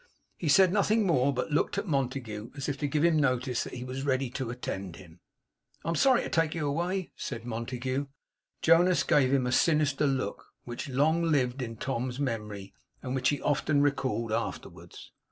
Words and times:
He 0.35 0.49
said 0.49 0.73
nothing 0.73 1.05
more; 1.05 1.31
but 1.31 1.51
looked 1.51 1.77
at 1.77 1.85
Montague 1.85 2.49
as 2.57 2.67
if 2.67 2.75
to 2.79 2.87
give 2.87 3.05
him 3.05 3.17
notice 3.17 3.63
that 3.63 3.75
he 3.75 3.83
was 3.83 4.01
ready 4.01 4.31
to 4.31 4.49
attend 4.49 4.95
him. 4.95 5.19
'I 5.85 5.89
am 5.89 5.95
sorry 5.95 6.23
to 6.23 6.29
take 6.29 6.55
you 6.55 6.65
away,' 6.65 7.11
said 7.15 7.45
Montague. 7.45 8.07
Jonas 8.63 9.03
gave 9.03 9.31
him 9.31 9.45
a 9.45 9.51
sinister 9.51 10.07
look, 10.07 10.47
which 10.63 10.89
long 10.89 11.21
lived 11.25 11.61
in 11.61 11.77
Tom's 11.77 12.19
memory, 12.19 12.73
and 13.03 13.13
which 13.13 13.29
he 13.29 13.43
often 13.43 13.83
recalled 13.83 14.31
afterwards. 14.31 15.11